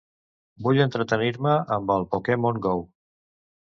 [0.67, 2.77] Vull entretenir-me amb el "Pokémon Go".